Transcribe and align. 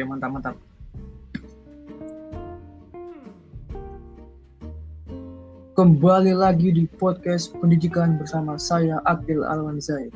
Oke, 0.00 0.08
mantap 0.08 0.32
mantap. 0.32 0.56
Kembali 5.76 6.32
lagi 6.32 6.72
di 6.72 6.88
podcast 6.96 7.52
pendidikan 7.60 8.16
bersama 8.16 8.56
saya 8.56 9.04
Akil 9.04 9.44
Alwanzai. 9.44 10.08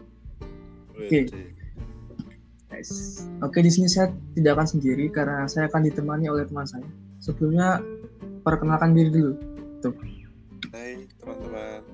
Oke. 0.97 1.29
Nice. 2.73 3.29
Oke, 3.45 3.61
di 3.61 3.69
sini 3.69 3.85
saya 3.85 4.09
tidak 4.33 4.57
akan 4.57 4.81
sendiri 4.81 5.13
karena 5.13 5.45
saya 5.53 5.69
akan 5.69 5.85
ditemani 5.85 6.33
oleh 6.33 6.49
teman 6.49 6.65
saya. 6.65 6.89
Sebelumnya 7.21 7.85
perkenalkan 8.41 8.97
diri 8.97 9.13
dulu. 9.13 9.37
Tuh. 9.85 9.93
Hai 10.73 11.05
teman-teman, 11.21 11.85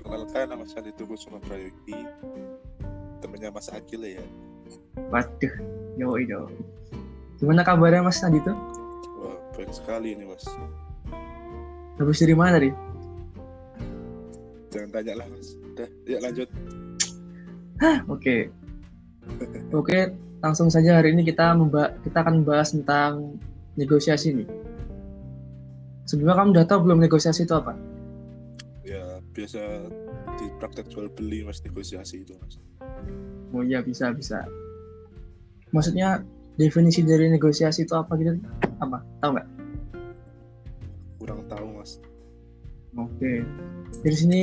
perkenalkan 0.00 0.48
nama 0.48 0.64
saya 0.64 0.88
Ditugu 0.88 1.20
Suma 1.20 1.44
Prayogi, 1.44 2.08
temannya 3.20 3.52
Mas 3.52 3.68
Akil 3.68 4.00
ya. 4.00 4.24
Waduh, 5.12 5.54
yo 6.00 6.16
yo. 6.16 6.48
Gimana 7.42 7.66
kabarnya 7.66 8.06
Mas 8.06 8.22
Nadi 8.22 8.38
tuh? 8.38 8.54
Wah, 9.18 9.34
baik 9.58 9.74
sekali 9.74 10.14
ini 10.14 10.30
Mas. 10.30 10.46
Habis 11.98 12.22
dari 12.22 12.38
mana 12.38 12.54
tadi? 12.54 12.70
Jangan 14.70 14.88
tanya 14.94 15.12
lah 15.18 15.26
Mas. 15.26 15.58
Udah, 15.58 15.88
ya 16.06 16.18
lanjut. 16.22 16.46
Oke. 18.06 18.46
Oke, 19.74 20.14
langsung 20.38 20.70
saja 20.70 21.02
hari 21.02 21.18
ini 21.18 21.26
kita 21.26 21.50
memba 21.58 21.98
kita 22.06 22.22
akan 22.22 22.46
membahas 22.46 22.78
tentang 22.78 23.34
negosiasi 23.74 24.38
nih. 24.38 24.48
Sebelumnya 26.06 26.38
kamu 26.38 26.48
udah 26.54 26.66
tahu 26.70 26.78
belum 26.86 27.02
negosiasi 27.02 27.42
itu 27.42 27.58
apa? 27.58 27.74
Ya, 28.86 29.18
biasa 29.34 29.90
di 30.38 30.46
praktek 30.62 30.94
jual 30.94 31.10
beli 31.10 31.42
Mas 31.42 31.58
negosiasi 31.66 32.22
itu 32.22 32.38
Mas. 32.38 32.62
Oh 33.50 33.66
iya 33.66 33.82
bisa 33.82 34.14
bisa. 34.14 34.46
Maksudnya 35.74 36.22
definisi 36.62 37.02
dari 37.02 37.26
negosiasi 37.26 37.82
itu 37.82 37.94
apa 37.98 38.14
gitu? 38.14 38.38
Apa? 38.78 39.02
Tahu 39.18 39.30
nggak? 39.34 39.48
Kurang 41.18 41.40
tahu 41.50 41.66
Mas. 41.74 41.98
Oke. 42.94 43.42
Dari 44.06 44.16
sini 44.16 44.42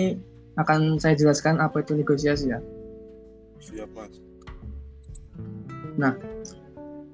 akan 0.60 1.00
saya 1.00 1.16
jelaskan 1.16 1.64
apa 1.64 1.80
itu 1.80 1.96
negosiasi 1.96 2.52
ya. 2.52 2.60
Siap 3.64 3.90
Mas. 3.96 4.20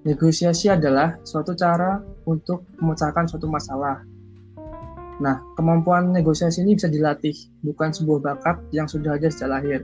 Negosiasi 0.06 0.70
adalah 0.70 1.18
suatu 1.26 1.58
cara 1.58 1.98
untuk 2.30 2.70
memecahkan 2.78 3.26
suatu 3.26 3.50
masalah. 3.50 4.06
Nah, 5.18 5.42
kemampuan 5.58 6.14
negosiasi 6.14 6.62
ini 6.62 6.78
bisa 6.78 6.92
dilatih, 6.92 7.34
bukan 7.66 7.90
sebuah 7.90 8.22
bakat 8.22 8.62
yang 8.70 8.86
sudah 8.86 9.18
ada 9.18 9.26
sejak 9.34 9.50
lahir. 9.50 9.82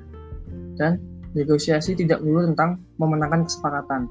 Dan 0.77 1.01
negosiasi 1.33 1.97
tidak 1.97 2.21
melulu 2.21 2.53
tentang 2.53 2.85
memenangkan 3.01 3.49
kesepakatan. 3.49 4.05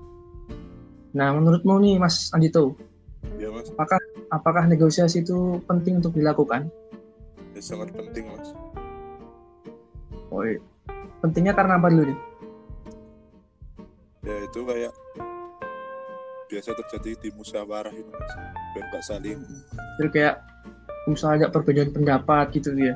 Nah, 1.11 1.35
menurutmu 1.35 1.83
nih 1.83 1.99
Mas 1.99 2.31
Andito, 2.31 2.79
Ya 3.35 3.51
Mas, 3.51 3.67
apakah 3.75 3.99
apakah 4.31 4.65
negosiasi 4.71 5.27
itu 5.27 5.59
penting 5.67 5.99
untuk 5.99 6.15
dilakukan? 6.15 6.71
ya 7.51 7.59
sangat 7.59 7.91
penting 7.91 8.31
Mas. 8.31 8.55
Oh, 10.31 10.47
iya. 10.47 10.63
pentingnya 11.19 11.51
karena 11.53 11.83
apa 11.83 11.91
dulu 11.91 12.15
nih? 12.15 12.19
Ya 14.23 14.37
itu 14.47 14.61
kayak 14.63 14.93
biasa 16.47 16.71
terjadi 16.79 17.11
di 17.19 17.29
musyawarah 17.35 17.91
itu 17.91 18.07
Mas. 18.07 18.33
Biar 18.71 18.85
nggak 18.87 19.03
saling 19.03 19.39
Jadi 19.99 20.09
kayak 20.15 20.35
misalnya 21.11 21.47
ada 21.47 21.49
perbedaan 21.51 21.91
pendapat 21.91 22.55
gitu 22.55 22.71
ya. 22.79 22.95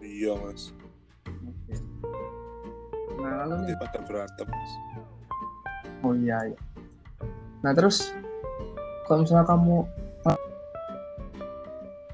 iya 0.00 0.32
Mas. 0.32 0.72
Nah, 3.20 3.44
lalu 3.44 3.68
nih, 3.68 3.76
berantem 4.08 4.48
Mas. 4.48 4.72
oh 6.00 6.16
iya, 6.16 6.40
iya. 6.48 6.69
Nah, 7.60 7.72
terus 7.76 8.12
kalau 9.04 9.24
misalnya 9.26 9.46
kamu 9.48 9.84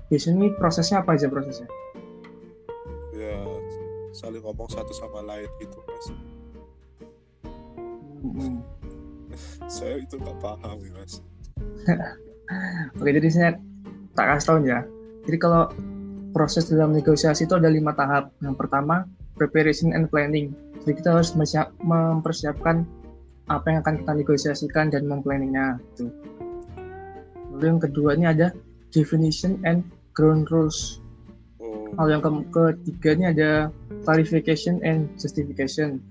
biasanya 0.06 0.36
nih 0.46 0.50
prosesnya 0.54 1.02
apa 1.02 1.18
aja 1.18 1.26
prosesnya? 1.26 1.68
Ya 3.14 3.42
saling 4.14 4.40
ngomong 4.40 4.70
satu 4.70 4.94
sama 4.94 5.20
lain 5.26 5.50
gitu 5.58 5.78
Mas. 5.86 6.06
Hmm. 8.22 8.58
Saya 9.76 10.00
itu 10.00 10.16
nggak 10.16 10.38
paham 10.40 10.78
ya 10.82 10.90
Mas. 10.94 11.20
Oke, 13.02 13.10
jadi 13.10 13.28
saya 13.28 13.50
tak 14.14 14.38
kasih 14.38 14.46
tahu 14.46 14.58
ya. 14.62 14.86
Jadi 15.26 15.36
kalau 15.42 15.66
proses 16.30 16.70
dalam 16.70 16.94
negosiasi 16.94 17.42
itu 17.44 17.58
ada 17.58 17.66
lima 17.66 17.90
tahap. 17.98 18.30
Yang 18.38 18.54
pertama, 18.54 19.02
preparation 19.34 19.90
and 19.90 20.06
planning. 20.06 20.54
Jadi 20.86 21.02
kita 21.02 21.18
harus 21.18 21.34
mempersiap- 21.34 21.74
mempersiapkan 21.82 22.86
apa 23.46 23.66
yang 23.70 23.78
akan 23.82 23.94
kita 24.02 24.12
negosiasikan 24.18 24.90
dan 24.90 25.06
memplanningnya. 25.06 25.78
Gitu. 25.94 26.10
Lalu 27.54 27.64
yang 27.64 27.80
kedua 27.80 28.10
ini 28.18 28.26
ada 28.26 28.50
definition 28.90 29.62
and 29.62 29.86
ground 30.12 30.50
rules. 30.50 30.98
Oh, 31.62 31.88
Lalu 32.02 32.10
yang 32.18 32.22
ke- 32.24 32.76
ketiga 32.82 33.10
ini 33.14 33.24
ada 33.30 33.50
clarification 34.02 34.82
and 34.82 35.08
justification. 35.16 36.02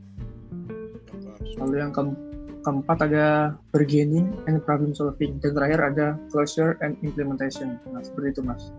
Lalu 1.60 1.76
yang 1.84 1.92
ke- 1.92 2.18
keempat 2.66 2.98
ada 3.12 3.54
bargaining 3.70 4.32
and 4.48 4.64
problem 4.64 4.96
solving. 4.96 5.38
Dan 5.44 5.54
terakhir 5.54 5.80
ada 5.84 6.08
closure 6.32 6.80
and 6.82 6.98
implementation. 7.06 7.78
Nah, 7.92 8.02
seperti 8.02 8.40
itu 8.40 8.42
mas. 8.42 8.72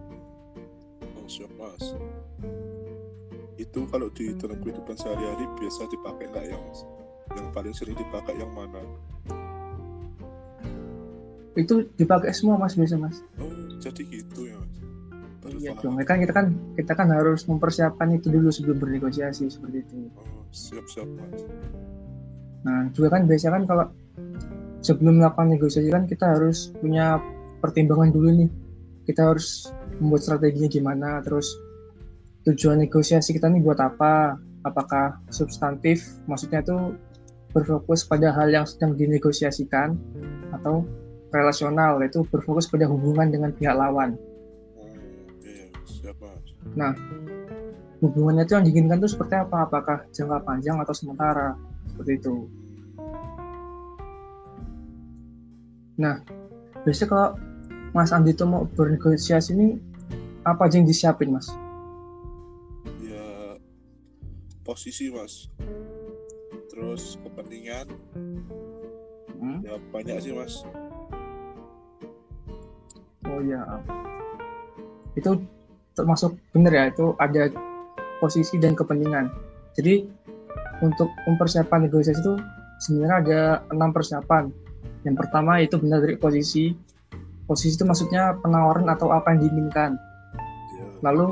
Siap 1.27 1.50
Mas. 1.59 1.83
Itu 3.59 3.83
kalau 3.91 4.06
di 4.15 4.31
dalam 4.38 4.62
kehidupan 4.62 4.94
sehari-hari 4.94 5.43
biasa 5.59 5.91
dipakai 5.91 6.31
nggak 6.31 6.44
ya 6.55 6.55
Mas? 6.55 6.87
Yang 7.36 7.47
paling 7.52 7.74
sering 7.76 7.97
dipakai 8.00 8.34
yang 8.41 8.50
mana? 8.56 8.80
Itu 11.56 11.88
dipakai 11.97 12.32
semua 12.32 12.56
mas 12.56 12.76
biasa 12.76 12.97
mas. 12.97 13.20
Oh, 13.41 13.48
jadi 13.80 14.02
gitu 14.08 14.48
ya 14.48 14.56
Mas. 14.60 14.76
Baru 15.41 15.56
Iya 15.56 15.72
dong. 15.80 15.96
Kan 16.04 16.16
kita 16.20 16.32
kan 16.32 16.46
kita 16.76 16.92
kan 16.92 17.08
harus 17.12 17.44
mempersiapkan 17.48 18.08
itu 18.12 18.28
dulu 18.28 18.48
sebelum 18.52 18.76
bernegosiasi 18.80 19.48
seperti 19.48 19.84
itu. 19.84 20.08
Oh, 20.16 20.44
siap-siap 20.52 21.08
Mas. 21.16 21.44
Nah 22.64 22.88
juga 22.92 23.16
kan 23.16 23.25
biasanya 23.25 23.62
kan 23.62 23.64
kalau 23.64 23.86
sebelum 24.84 25.22
melakukan 25.22 25.48
negosiasi 25.54 25.88
kan 25.88 26.04
kita 26.04 26.25
harus 26.36 26.75
punya 26.76 27.20
pertimbangan 27.64 28.12
dulu 28.12 28.28
nih. 28.32 28.50
Kita 29.06 29.32
harus 29.32 29.70
membuat 30.02 30.26
strateginya 30.26 30.69
gimana, 30.69 31.10
terus 31.22 31.56
tujuan 32.44 32.82
negosiasi 32.82 33.32
kita 33.32 33.48
nih 33.48 33.62
buat 33.62 33.78
apa? 33.80 34.36
Apakah 34.66 35.22
substantif, 35.30 36.02
maksudnya 36.26 36.58
itu 36.58 36.98
berfokus 37.56 38.05
pada 38.05 38.37
hal 38.37 38.53
yang 38.53 38.69
sedang 38.69 38.93
dinegosiasikan, 38.93 39.97
atau 40.53 40.84
relasional, 41.33 41.97
yaitu 42.05 42.21
berfokus 42.28 42.69
pada 42.69 42.84
hubungan 42.84 43.33
dengan 43.33 43.49
pihak 43.56 43.72
lawan. 43.72 44.21
Mas. 46.77 46.93
Hubungannya 48.05 48.44
itu 48.44 48.53
yang 48.53 48.65
diinginkan 48.69 49.00
itu 49.00 49.17
seperti 49.17 49.41
apa? 49.41 49.65
Apakah 49.65 50.05
jangka 50.12 50.44
panjang 50.44 50.77
atau 50.84 50.93
sementara? 50.93 51.56
Seperti 51.89 52.12
itu. 52.21 52.44
Biasanya 56.84 57.09
kalau 57.09 57.28
Mas 57.97 58.12
Andi 58.12 58.37
itu 58.37 58.44
mau 58.44 58.69
bernegosiasi 58.69 59.56
ini 59.56 59.81
apa 60.44 60.69
aja 60.69 60.77
yang 60.77 60.84
disiapin 60.84 61.33
Mas? 61.33 61.49
Ya 63.00 63.56
posisi 64.61 65.09
Mas. 65.09 65.49
Terus 66.76 67.16
kepentingan 67.25 67.88
Hmm? 69.37 69.60
ya 69.60 69.76
banyak 69.92 70.16
sih 70.25 70.32
Mas. 70.32 70.64
Oh 73.28 73.41
iya. 73.44 73.60
Itu 75.12 75.44
termasuk 75.92 76.41
benar 76.56 76.72
ya, 76.72 76.84
itu 76.88 77.12
ada 77.20 77.53
posisi 78.20 78.56
dan 78.56 78.72
kepentingan. 78.72 79.28
Jadi 79.76 80.08
untuk 80.81 81.12
mempersiapkan 81.28 81.84
negosiasi 81.84 82.20
itu 82.20 82.40
sebenarnya 82.81 83.17
ada 83.20 83.40
enam 83.76 83.93
persiapan. 83.93 84.49
Yang 85.05 85.17
pertama 85.20 85.61
itu 85.61 85.76
benar 85.76 86.00
dari 86.00 86.17
posisi. 86.17 86.73
Posisi 87.46 87.76
itu 87.76 87.84
maksudnya 87.84 88.34
penawaran 88.40 88.88
atau 88.88 89.12
apa 89.12 89.37
yang 89.37 89.46
diinginkan. 89.46 89.94
Ya, 90.81 90.87
Lalu 91.05 91.31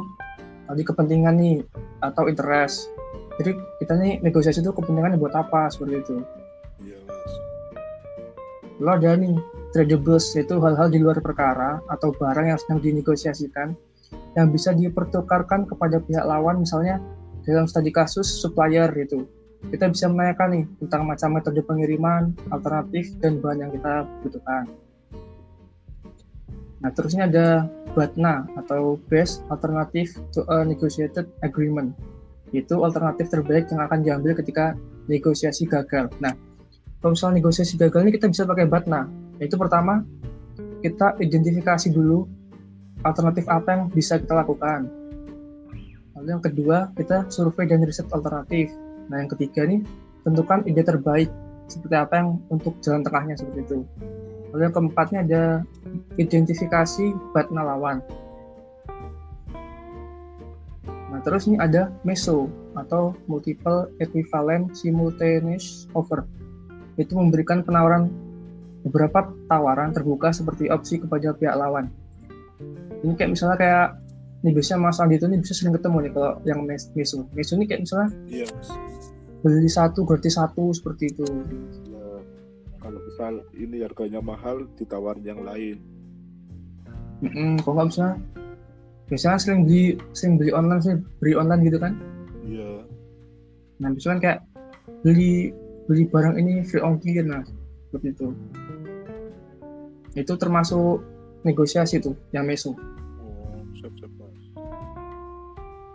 tadi 0.69 0.83
kepentingan 0.87 1.35
nih 1.41 1.57
atau 2.05 2.29
interest. 2.29 2.94
Jadi 3.35 3.51
kita 3.83 3.93
nih 3.99 4.23
negosiasi 4.23 4.63
itu 4.63 4.71
kepentingannya 4.71 5.19
buat 5.19 5.35
apa 5.35 5.67
seperti 5.67 5.95
itu. 6.01 6.15
iya 6.87 6.99
Mas. 7.03 7.33
Lalu 8.79 8.91
ada 8.95 9.11
nih 9.19 9.35
tradables 9.75 10.25
yaitu 10.39 10.55
hal-hal 10.63 10.87
di 10.91 10.99
luar 11.03 11.19
perkara 11.19 11.83
atau 11.91 12.15
barang 12.15 12.47
yang 12.47 12.59
sedang 12.59 12.79
dinegosiasikan 12.79 13.75
yang 14.39 14.51
bisa 14.51 14.71
dipertukarkan 14.71 15.67
kepada 15.67 15.99
pihak 16.03 16.23
lawan 16.27 16.63
misalnya 16.63 17.03
dalam 17.43 17.67
studi 17.67 17.91
kasus 17.91 18.27
supplier 18.27 18.91
gitu. 18.95 19.27
Kita 19.65 19.89
bisa 19.89 20.07
menanyakan 20.13 20.49
nih 20.55 20.65
tentang 20.85 21.03
macam 21.09 21.29
metode 21.35 21.61
pengiriman, 21.65 22.37
alternatif 22.53 23.17
dan 23.19 23.41
bahan 23.41 23.65
yang 23.65 23.71
kita 23.73 24.05
butuhkan. 24.21 24.69
Nah, 26.85 26.91
terusnya 26.93 27.25
ada 27.25 27.65
BATNA 27.97 28.61
atau 28.61 29.01
Best 29.09 29.41
Alternative 29.49 30.21
to 30.37 30.45
a 30.53 30.69
Negotiated 30.69 31.25
Agreement. 31.41 31.97
Itu 32.55 32.87
alternatif 32.87 33.27
terbaik 33.35 33.67
yang 33.75 33.83
akan 33.83 34.07
diambil 34.07 34.39
ketika 34.39 34.79
negosiasi 35.11 35.67
gagal. 35.67 36.07
Nah, 36.23 36.33
kalau 37.03 37.13
misalnya 37.19 37.43
negosiasi 37.43 37.75
gagal 37.75 38.07
ini 38.07 38.15
kita 38.15 38.31
bisa 38.31 38.47
pakai 38.47 38.71
BATNA. 38.71 39.11
Yaitu 39.43 39.59
pertama, 39.59 40.07
kita 40.81 41.19
identifikasi 41.19 41.91
dulu 41.91 42.31
alternatif 43.03 43.45
apa 43.51 43.69
yang 43.75 43.83
bisa 43.91 44.23
kita 44.23 44.39
lakukan. 44.39 44.87
Lalu 46.15 46.29
yang 46.31 46.45
kedua, 46.45 46.95
kita 46.95 47.27
survei 47.29 47.67
dan 47.67 47.83
riset 47.83 48.07
alternatif. 48.15 48.71
Nah, 49.11 49.21
yang 49.21 49.29
ketiga 49.29 49.67
nih, 49.67 49.83
tentukan 50.23 50.63
ide 50.65 50.81
terbaik 50.87 51.29
seperti 51.67 51.97
apa 51.99 52.23
yang 52.23 52.29
untuk 52.49 52.79
jalan 52.81 53.03
tengahnya 53.03 53.35
seperti 53.37 53.61
itu. 53.67 53.79
Lalu 54.55 54.63
yang 54.71 54.75
keempatnya 54.79 55.19
ada 55.27 55.43
identifikasi 56.17 57.05
batna 57.35 57.67
lawan. 57.75 57.99
Terus 61.25 61.49
ini 61.49 61.57
ada 61.57 61.91
MESO 62.05 62.47
atau 62.77 63.17
Multiple 63.27 63.91
Equivalent 63.99 64.77
Simultaneous 64.77 65.89
Offer. 65.97 66.29
Itu 67.01 67.17
memberikan 67.17 67.65
penawaran 67.65 68.13
beberapa 68.85 69.33
tawaran 69.49 69.97
terbuka 69.97 70.31
seperti 70.31 70.69
opsi 70.69 71.01
kepada 71.01 71.33
pihak 71.33 71.57
lawan. 71.57 71.89
Ini 73.01 73.17
kayak 73.17 73.31
misalnya 73.33 73.57
kayak 73.57 73.87
ini 74.45 74.53
biasanya 74.53 74.79
Mas 74.85 75.01
Andi 75.01 75.17
itu 75.17 75.27
ini 75.27 75.41
bisa 75.41 75.57
sering 75.57 75.73
ketemu 75.73 75.97
nih 76.05 76.13
kalau 76.13 76.33
yang 76.45 76.61
meso. 76.69 77.25
Meso 77.33 77.57
ini 77.57 77.65
kayak 77.65 77.89
misalnya 77.89 78.09
iya 78.29 78.45
mas 78.53 78.69
beli 79.45 79.69
satu 79.69 80.09
gratis 80.09 80.41
satu 80.41 80.73
seperti 80.73 81.13
itu. 81.13 81.25
ya, 81.93 82.09
kalau 82.81 82.97
misal 83.05 83.45
ini 83.53 83.85
harganya 83.85 84.25
mahal 84.25 84.65
ditawarin 84.81 85.21
yang 85.21 85.45
lain 85.45 85.77
Mm-mm, 87.21 87.61
kalau 87.61 87.77
nggak 87.77 87.89
misalnya 87.93 88.17
biasanya 89.05 89.37
sering 89.37 89.69
beli 89.69 89.95
sering 90.13 90.41
beli 90.41 90.51
online 90.51 90.81
sih 90.81 90.95
beli 91.21 91.33
online 91.35 91.61
gitu 91.63 91.77
kan. 91.77 91.93
iya 92.43 92.81
Nah 93.79 93.89
misalkan 93.91 94.21
kayak 94.21 94.39
beli 95.03 95.53
beli 95.85 96.09
barang 96.09 96.37
ini 96.37 96.65
free 96.65 96.81
ongkir 96.81 97.25
nah 97.25 97.45
seperti 97.91 98.13
itu. 98.13 98.27
Itu 100.15 100.33
termasuk 100.35 101.03
negosiasi 101.43 102.01
tuh 102.01 102.15
yang 102.31 102.47
meso. 102.47 102.73
oh 103.21 103.61
siap 103.77 103.93
siap 103.99 104.09
mas 104.17 104.33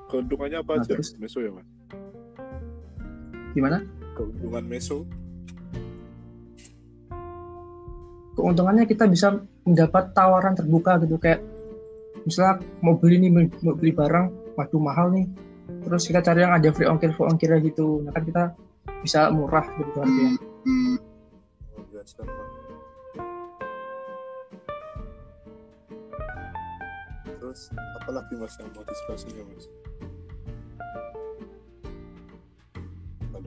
keuntungannya 0.09 0.59
apa 0.59 0.71
Nah, 0.75 0.83
aja 0.83 0.93
terus? 0.93 1.17
meso 1.17 1.39
ya 1.39 1.49
mas 1.49 1.65
Gimana? 3.51 3.81
keuntungan 4.13 4.61
meso 4.61 5.07
keuntungannya 8.35 8.85
kita 8.85 9.05
bisa 9.05 9.35
mendapat 9.63 10.13
tawaran 10.13 10.53
terbuka 10.53 10.99
gitu 11.01 11.17
kayak 11.17 11.41
misalnya 12.25 12.61
mau 12.83 12.95
beli 12.97 13.21
nih 13.23 13.31
mau 13.63 13.75
beli 13.77 13.91
barang 13.95 14.55
waduh 14.57 14.81
mahal 14.81 15.13
nih. 15.13 15.25
Terus 15.85 16.03
kita 16.09 16.19
cari 16.19 16.43
yang 16.43 16.53
ada 16.53 16.69
free 16.73 16.89
ongkir 16.89 17.13
free 17.15 17.29
ongkirnya 17.29 17.59
gitu. 17.63 18.03
Nah 18.03 18.11
kan 18.11 18.23
kita 18.25 18.43
bisa 18.99 19.31
murah 19.31 19.63
gitu 19.79 19.95
harganya 20.03 20.35
siap 22.09 22.25
mas 22.25 22.51
terus 27.39 27.59
apa 27.73 28.09
lagi 28.13 28.33
mas 28.37 28.53
yang 28.61 28.69
mau 28.77 28.83
diskusinya 28.85 29.43
mas? 29.49 29.65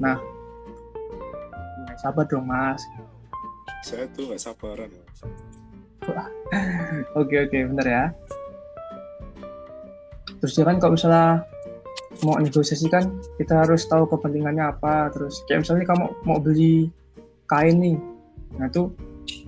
Nah. 0.02 0.18
Nah, 1.86 1.94
sabar 2.00 2.26
dong 2.26 2.48
mas. 2.48 2.82
Saya 3.86 4.10
tuh 4.10 4.26
nggak 4.26 4.42
sabaran 4.42 4.90
mas. 4.90 5.18
Oke 7.20 7.38
oke 7.46 7.56
bener 7.72 7.86
ya 7.86 8.04
terus 10.42 10.58
ya 10.58 10.66
kan 10.66 10.82
kalau 10.82 10.98
misalnya 10.98 11.46
mau 12.20 12.36
negosiasi 12.38 12.90
kan 12.90 13.08
kita 13.40 13.64
harus 13.64 13.86
tahu 13.88 14.04
kepentingannya 14.10 14.74
apa. 14.74 15.08
Terus 15.14 15.42
kayak 15.46 15.64
misalnya 15.64 15.84
kamu 15.88 16.04
mau 16.26 16.38
beli 16.42 16.90
kain 17.46 17.78
nih 17.80 17.98
nah 18.52 18.68
itu 18.68 18.92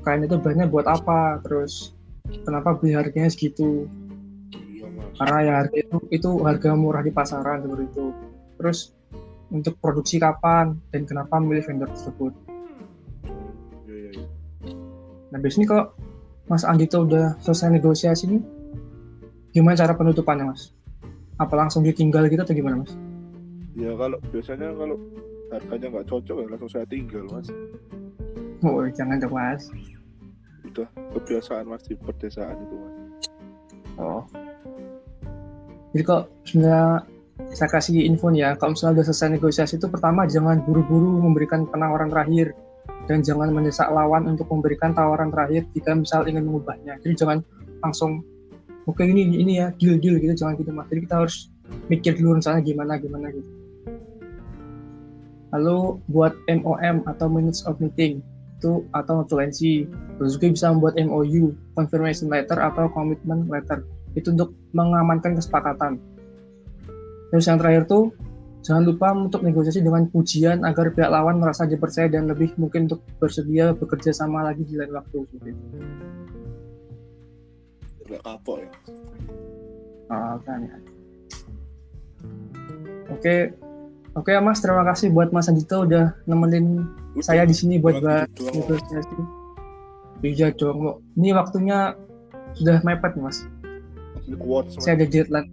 kain 0.00 0.25
itu 0.25 0.41
bahannya 0.41 0.70
buat 0.70 0.87
apa? 0.88 1.43
Terus 1.44 1.93
kenapa 2.46 2.79
beli 2.79 2.96
harganya 2.96 3.29
segitu? 3.29 3.91
Iya 4.55 4.88
karena 5.19 5.38
ya 5.43 5.52
harga 5.61 5.76
itu 5.76 5.96
itu 6.11 6.31
harga 6.41 6.70
murah 6.73 7.02
di 7.05 7.12
pasaran 7.12 7.67
seperti 7.67 7.85
itu. 7.91 8.06
Terus 8.56 8.79
untuk 9.52 9.76
produksi 9.79 10.17
kapan 10.17 10.79
dan 10.88 11.05
kenapa 11.05 11.37
memilih 11.37 11.69
vendor 11.69 11.91
tersebut? 11.93 12.32
Iya 13.85 13.93
iya 13.93 14.11
iya. 14.14 14.26
nah 15.31 15.38
biasanya 15.43 15.67
kalau 15.69 15.85
Mas 16.46 16.64
Andi 16.64 16.87
tuh 16.87 17.08
udah 17.08 17.41
selesai 17.43 17.73
negosiasi 17.75 18.31
nih 18.31 18.43
gimana 19.55 19.79
cara 19.79 19.94
penutupannya 19.96 20.50
Mas 20.50 20.75
apa 21.39 21.55
langsung 21.59 21.83
ditinggal 21.83 22.31
gitu 22.31 22.43
atau 22.43 22.55
gimana 22.55 22.83
Mas 22.83 22.93
Ya 23.75 23.91
kalau 23.99 24.19
biasanya 24.31 24.71
kalau 24.79 24.97
harganya 25.51 25.87
nggak 25.91 26.07
cocok 26.07 26.37
ya 26.39 26.47
langsung 26.47 26.71
saya 26.71 26.87
tinggal 26.87 27.27
mas. 27.31 27.51
oh 28.63 28.87
jangan 28.95 29.19
dong 29.19 29.35
Mas 29.35 29.71
Udah 30.65 30.89
kebiasaan 31.15 31.67
mas 31.67 31.83
di 31.87 31.95
perdesaan 31.99 32.55
itu 32.55 32.75
mas. 32.79 32.95
oh 33.99 34.23
jadi 35.95 36.03
kok 36.07 36.23
sebenarnya 36.43 37.07
saya 37.55 37.71
kasih 37.71 38.03
info 38.07 38.31
nih 38.31 38.47
ya 38.47 38.51
kalau 38.59 38.75
misalnya 38.75 39.03
udah 39.03 39.07
selesai 39.11 39.29
negosiasi 39.39 39.75
itu 39.79 39.87
pertama 39.91 40.27
jangan 40.27 40.63
buru-buru 40.63 41.23
memberikan 41.23 41.67
penawaran 41.67 42.11
terakhir 42.11 42.55
dan 43.11 43.23
jangan 43.23 43.51
mendesak 43.51 43.91
lawan 43.91 44.27
untuk 44.27 44.49
memberikan 44.51 44.95
tawaran 44.95 45.31
terakhir 45.35 45.67
jika 45.75 45.95
misal 45.95 46.27
ingin 46.27 46.47
mengubahnya 46.47 46.99
jadi 47.03 47.15
jangan 47.15 47.39
langsung 47.83 48.23
oke 48.85 49.03
ini 49.05 49.41
ini 49.41 49.61
ya 49.61 49.73
deal 49.77 49.97
deal 50.01 50.17
gitu 50.21 50.35
jangan 50.37 50.55
gitu 50.61 50.71
mas. 50.73 50.87
Jadi 50.93 51.01
kita 51.09 51.15
harus 51.25 51.49
mikir 51.89 52.13
dulu 52.17 52.41
rencananya 52.41 52.65
gimana 52.65 52.93
gimana 53.01 53.27
gitu. 53.33 53.51
Lalu 55.55 55.79
buat 56.11 56.35
MOM 56.51 57.07
atau 57.07 57.27
minutes 57.31 57.63
of 57.65 57.79
meeting 57.79 58.21
itu 58.59 58.81
atau 58.97 59.23
notulensi 59.23 59.85
terus 60.17 60.39
juga 60.39 60.57
bisa 60.57 60.73
membuat 60.73 60.95
MOU 60.97 61.53
confirmation 61.77 62.33
letter 62.33 62.57
atau 62.57 62.89
commitment 62.91 63.47
letter. 63.51 63.85
Itu 64.17 64.33
untuk 64.33 64.55
mengamankan 64.73 65.37
kesepakatan. 65.37 65.99
Terus 67.35 67.45
yang 67.51 67.59
terakhir 67.59 67.91
tuh 67.91 68.15
jangan 68.65 68.83
lupa 68.89 69.13
untuk 69.13 69.45
negosiasi 69.45 69.85
dengan 69.85 70.09
pujian 70.09 70.65
agar 70.65 70.95
pihak 70.97 71.11
lawan 71.13 71.43
merasa 71.43 71.69
dipercaya 71.69 72.09
dan 72.09 72.31
lebih 72.31 72.57
mungkin 72.57 72.89
untuk 72.89 73.05
bersedia 73.21 73.77
bekerja 73.77 74.15
sama 74.15 74.47
lagi 74.47 74.65
di 74.65 74.79
lain 74.79 74.95
waktu 74.95 75.19
seperti 75.29 75.51
itu. 75.53 75.67
Nggak 78.05 78.23
kapok 78.25 78.56
ya. 78.61 78.71
Ah, 80.12 80.37
kan 80.45 80.61
ya. 80.65 80.77
Oke, 83.12 83.35
oke 84.17 84.31
ya 84.33 84.41
Mas, 84.41 84.61
terima 84.61 84.85
kasih 84.85 85.12
buat 85.12 85.33
Mas 85.33 85.49
Anjito 85.49 85.84
udah 85.84 86.13
nemenin 86.29 86.84
Udah, 87.15 87.25
saya 87.25 87.49
di 87.49 87.56
sini 87.56 87.81
buat 87.81 88.01
bahas 88.01 88.29
negosiasi. 88.41 89.17
Iya 90.25 90.56
dong. 90.56 91.05
Ini 91.20 91.37
waktunya 91.37 91.93
sudah 92.56 92.81
mepet 92.81 93.13
nih, 93.17 93.25
Mas. 93.29 93.39
Saya 94.81 94.96
ada 94.96 95.06
deadline. 95.08 95.53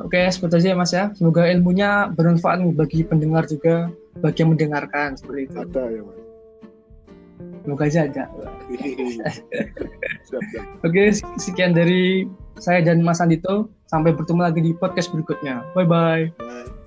Oke, 0.00 0.16
seperti 0.32 0.64
aja 0.64 0.68
ya 0.72 0.76
Mas 0.80 0.92
ya. 0.96 1.04
Semoga 1.12 1.44
ilmunya 1.44 2.08
bermanfaat 2.16 2.64
nih 2.64 2.72
bagi 2.72 3.00
pendengar 3.04 3.44
juga, 3.44 3.92
bagi 4.16 4.40
yang 4.40 4.56
mendengarkan 4.56 5.20
seperti 5.20 5.52
itu. 5.52 5.56
Ada 5.60 5.84
ya 5.92 6.00
mas. 6.00 6.29
Siap 10.26 10.42
siap. 10.50 10.64
Oke, 10.86 11.14
sekian 11.38 11.74
dari 11.74 12.26
saya 12.58 12.80
dan 12.84 13.02
Mas 13.04 13.20
Andito. 13.20 13.70
Sampai 13.90 14.14
bertemu 14.14 14.40
lagi 14.46 14.60
di 14.62 14.72
podcast 14.76 15.10
berikutnya. 15.10 15.66
Bye 15.74 15.86
bye. 15.86 16.24
Bye. 16.38 16.79